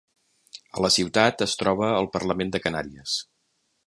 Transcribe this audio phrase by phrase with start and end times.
[0.77, 3.15] A la ciutat es troba el Parlament de Canàries.